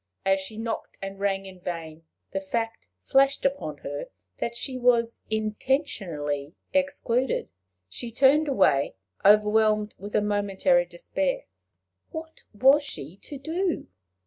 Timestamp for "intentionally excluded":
5.29-7.49